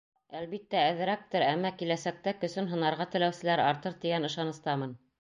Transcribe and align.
Әлбиттә, 0.37 0.79
әҙерәктер, 0.93 1.45
әммә 1.51 1.71
киләсәктә 1.83 2.35
көсөн 2.45 2.73
һынарға 2.75 3.09
теләүселәр 3.15 3.67
артыр 3.71 4.01
тигән 4.05 4.31
ышаныстамын. 4.33 5.03